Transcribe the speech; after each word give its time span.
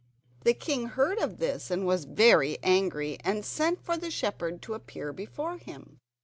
The 0.45 0.55
king 0.55 0.87
heard 0.87 1.19
of 1.19 1.37
this 1.37 1.69
and 1.69 1.85
was 1.85 2.05
very 2.05 2.57
angry, 2.63 3.19
and 3.23 3.45
sent 3.45 3.83
for 3.85 3.97
the 3.97 4.09
shepherd 4.09 4.59
to 4.63 4.73
appear 4.73 5.13
before 5.13 5.59
him. 5.59 5.99